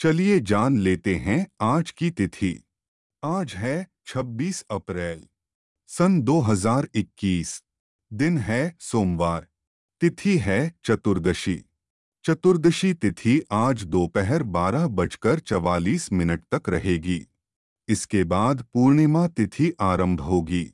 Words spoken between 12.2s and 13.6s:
चतुर्दशी तिथि